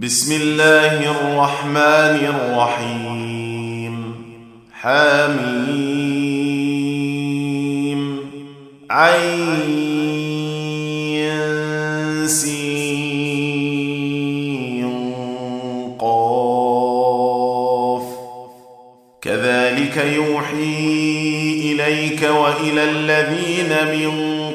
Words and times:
بسم 0.00 0.32
الله 0.32 1.10
الرحمن 1.10 2.18
الرحيم 2.32 4.14
حميم 4.72 6.00
عين 8.90 9.48
سين 12.26 13.10
كذلك 19.22 19.96
يوحي 19.96 21.00
إليك 21.72 22.22
وإلى 22.22 22.84
الذين 22.84 23.72
من 23.92 24.10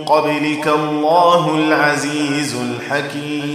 قبلك 0.05 0.67
الله 0.67 1.55
العزيز 1.55 2.55
الحكيم 2.55 3.54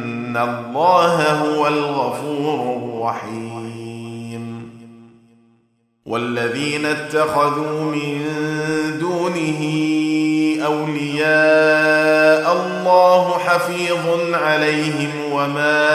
إن 0.31 0.37
الله 0.37 1.31
هو 1.31 1.67
الغفور 1.67 2.77
الرحيم 2.77 4.69
والذين 6.05 6.85
اتخذوا 6.85 7.81
من 7.81 8.21
دونه 8.99 9.61
أولياء 10.65 12.53
الله 12.53 13.37
حفيظ 13.37 14.33
عليهم 14.33 15.11
وما 15.31 15.87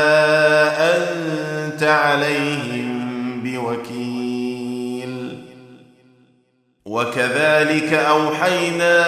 أنت 0.96 1.82
عليهم 1.82 3.10
بوكيل 3.44 5.38
وكذلك 6.86 7.92
أوحينا 7.92 9.06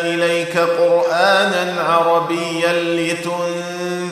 إليك 0.00 0.58
قرآنا 0.58 1.82
عربيا 1.82 2.72
لتنذر 2.72 3.49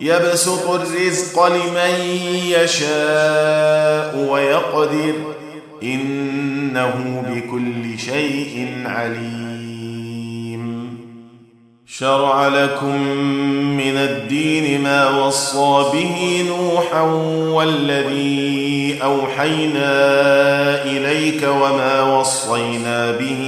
يبسط 0.00 0.70
الرزق 0.70 1.46
لمن 1.46 2.00
يشاء 2.46 4.28
ويقدر. 4.30 5.14
إنه 5.82 7.24
بكل 7.28 7.98
شيء 7.98 8.82
عليم. 8.86 9.56
شرع 11.86 12.48
لكم 12.48 13.02
من 13.76 13.96
الدين 13.96 14.80
ما 14.80 15.26
وصى 15.26 15.84
به 15.92 16.44
نوحا 16.48 17.02
والذي 17.52 18.98
أوحينا 19.02 19.94
إليك 20.84 21.42
وما 21.42 22.18
وصينا 22.18 23.10
به 23.10 23.42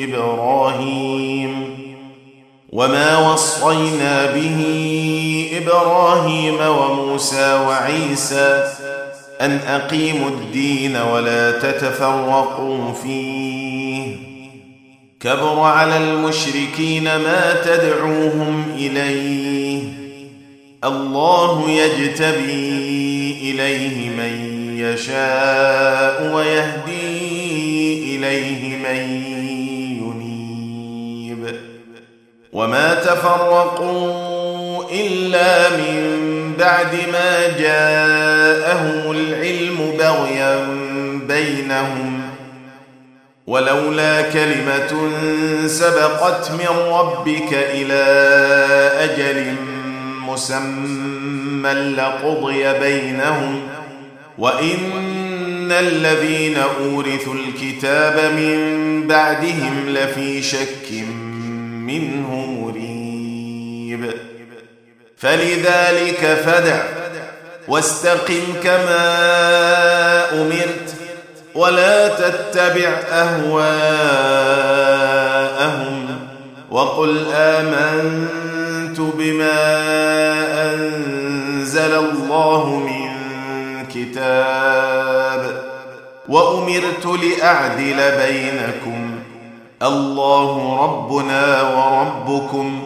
إبراهيم. 0.00 1.29
وما 2.72 3.32
وصينا 3.32 4.26
به 4.26 4.60
إبراهيم 5.62 6.54
وموسى 6.60 7.54
وعيسى 7.66 8.64
أن 9.40 9.56
أقيموا 9.68 10.28
الدين 10.28 10.96
ولا 10.96 11.50
تتفرقوا 11.50 12.92
فيه 12.92 14.16
كبر 15.20 15.60
على 15.60 15.96
المشركين 15.96 17.04
ما 17.04 17.56
تدعوهم 17.64 18.64
إليه 18.76 19.82
الله 20.84 21.70
يجتبي 21.70 23.38
إليه 23.42 24.08
من 24.08 24.60
يشاء 24.78 26.32
ويهدي 26.34 28.16
إليه 28.16 28.76
من 28.76 29.19
وما 32.52 32.94
تفرقوا 32.94 34.84
إلا 34.92 35.68
من 35.70 36.20
بعد 36.58 36.94
ما 37.12 37.58
جاءهم 37.58 39.10
العلم 39.10 39.92
بغيا 39.98 40.66
بينهم. 41.28 42.20
ولولا 43.46 44.22
كلمة 44.22 45.10
سبقت 45.66 46.50
من 46.50 46.92
ربك 46.92 47.52
إلى 47.52 48.04
أجل 49.00 49.54
مسمى 50.26 51.72
لقضي 51.72 52.78
بينهم. 52.78 53.60
وإن 54.38 55.72
الذين 55.72 56.56
أورثوا 56.56 57.34
الكتاب 57.34 58.32
من 58.32 58.60
بعدهم 59.06 59.84
لفي 59.88 60.42
شك 60.42 60.90
منه 60.90 61.29
مريب. 61.98 64.10
فلذلك 65.16 66.40
فدع 66.44 66.82
واستقم 67.68 68.42
كما 68.62 69.02
أمرت 70.42 70.94
ولا 71.54 72.08
تتبع 72.08 72.88
أهواءهم 73.12 73.78
وقل 76.70 77.26
آمنت 77.32 79.00
بما 79.00 79.60
أنزل 80.74 81.94
الله 81.94 82.76
من 82.76 83.10
كتاب 83.86 85.62
وأمرت 86.28 87.06
لأعدل 87.06 87.96
بينكم 88.26 89.09
الله 89.82 90.76
ربنا 90.84 91.62
وربكم 91.62 92.82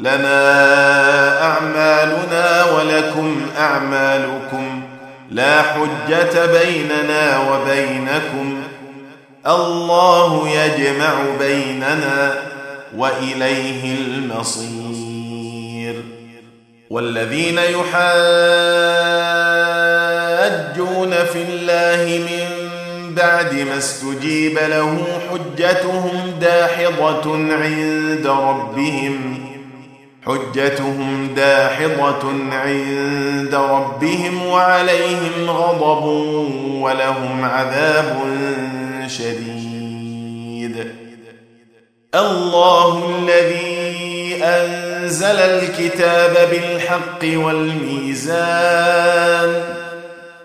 لنا 0.00 1.42
أعمالنا 1.42 2.64
ولكم 2.72 3.46
أعمالكم 3.58 4.82
لا 5.30 5.62
حجة 5.62 6.46
بيننا 6.46 7.38
وبينكم 7.50 8.62
الله 9.46 10.48
يجمع 10.48 11.14
بيننا 11.38 12.34
وإليه 12.96 13.94
المصير 13.98 16.02
والذين 16.90 17.58
يحاجون 17.58 17.86
في 21.32 21.42
الله 21.48 22.18
من 22.18 22.55
بعد 23.16 23.54
ما 23.54 23.78
استجيب 23.78 24.58
له 24.58 25.06
حجتهم 25.30 26.34
داحضة 26.40 27.36
عند 27.54 28.26
ربهم. 28.26 29.38
حجتهم 30.26 31.28
داحضة 31.36 32.28
عند 32.52 33.54
ربهم 33.54 34.46
وعليهم 34.46 35.50
غضب 35.50 36.04
ولهم 36.82 37.44
عذاب 37.44 38.16
شديد. 39.06 40.86
الله 42.14 43.16
الذي 43.18 44.40
أنزل 44.42 45.36
الكتاب 45.36 46.48
بالحق 46.50 47.44
والميزان 47.44 48.56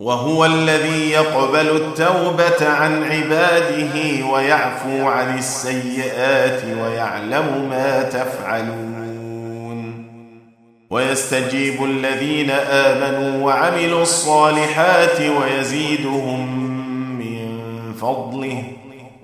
وهو 0.00 0.44
الذي 0.44 1.10
يقبل 1.10 1.76
التوبة 1.76 2.68
عن 2.68 3.04
عباده 3.04 4.26
ويعفو 4.32 5.06
عن 5.06 5.38
السيئات 5.38 6.64
ويعلم 6.64 7.68
ما 7.70 8.02
تفعلون. 8.02 8.98
ويستجيب 10.90 11.84
الذين 11.84 12.50
آمنوا 12.50 13.44
وعملوا 13.46 14.02
الصالحات 14.02 15.20
ويزيدهم 15.20 16.68
من 17.18 17.48
فضله 18.00 18.62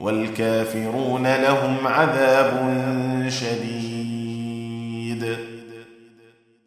والكافرون 0.00 1.34
لهم 1.34 1.86
عذاب 1.86 2.52
شديد. 3.28 3.84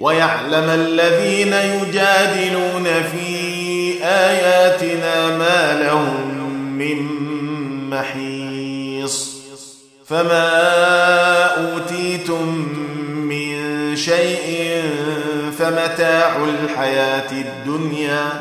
ويعلم 0.00 0.70
الذين 0.70 1.52
يجادلون 1.52 2.84
في 2.84 4.04
آياتنا 4.04 5.36
ما 5.38 5.82
لهم 5.82 6.30
من 6.78 6.98
محيص. 7.90 9.36
فما 10.06 10.48
أوتيتم 11.46 12.46
من 13.14 13.56
شيء 13.96 14.82
فمتاع 15.58 16.36
الحياة 16.44 17.32
الدنيا 17.32 18.40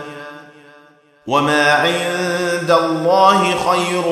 وما 1.27 1.73
عند 1.73 2.71
الله 2.71 3.55
خير 3.71 4.07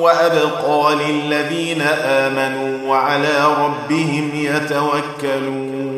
وأبقى 0.00 0.94
للذين 0.94 1.82
آمنوا 2.02 2.88
وعلى 2.88 3.54
ربهم 3.58 4.30
يتوكلون. 4.34 5.97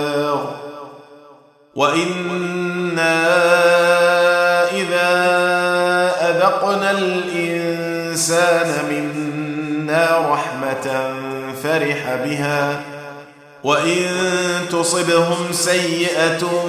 وأنا 1.75 3.21
اذا 4.71 5.11
اذقنا 6.29 6.91
الانسان 6.91 8.67
منا 8.89 10.29
رحمه 10.29 11.13
فرح 11.63 12.15
بها 12.25 12.81
وان 13.63 14.07
تصبهم 14.71 15.51
سيئه 15.51 16.65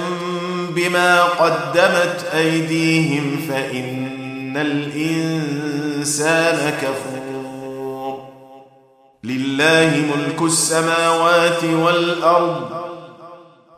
بما 0.69 1.23
قدمت 1.23 2.25
ايديهم 2.35 3.45
فان 3.49 4.57
الانسان 4.57 5.93
كفور 6.81 8.23
لله 9.23 10.03
ملك 10.15 10.41
السماوات 10.41 11.63
والارض 11.63 12.82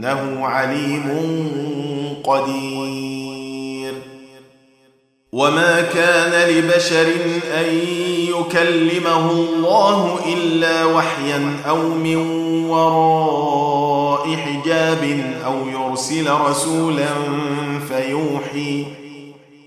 إنه 0.00 0.46
عليم 0.46 1.08
قدير. 2.24 3.92
وما 5.32 5.80
كان 5.80 6.50
لبشر 6.50 7.06
أن 7.54 7.78
يكلمه 8.28 9.30
الله 9.30 10.18
إلا 10.34 10.84
وحيا 10.84 11.56
أو 11.68 11.88
من 11.88 12.16
وراء 12.70 14.36
حجاب 14.36 15.34
أو 15.44 15.68
يرسل 15.68 16.30
رسولا 16.30 17.08
فيوحي 17.88 18.84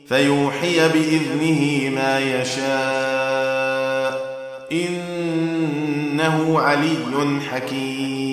فيوحي 0.08 0.90
بإذنه 0.90 1.92
ما 1.96 2.20
يشاء. 2.20 3.54
إنه 4.72 6.60
علي 6.60 7.40
حكيم. 7.52 8.33